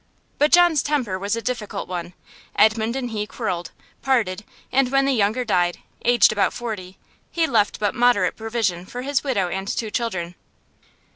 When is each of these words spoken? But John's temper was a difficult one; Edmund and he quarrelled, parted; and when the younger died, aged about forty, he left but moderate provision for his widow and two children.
But 0.39 0.51
John's 0.51 0.81
temper 0.81 1.19
was 1.19 1.35
a 1.35 1.43
difficult 1.43 1.87
one; 1.87 2.13
Edmund 2.55 2.95
and 2.95 3.11
he 3.11 3.27
quarrelled, 3.27 3.69
parted; 4.01 4.43
and 4.71 4.89
when 4.91 5.05
the 5.05 5.11
younger 5.13 5.45
died, 5.45 5.77
aged 6.03 6.31
about 6.31 6.53
forty, 6.53 6.97
he 7.29 7.45
left 7.45 7.79
but 7.79 7.93
moderate 7.93 8.35
provision 8.35 8.87
for 8.87 9.03
his 9.03 9.23
widow 9.23 9.47
and 9.49 9.67
two 9.67 9.91
children. 9.91 10.33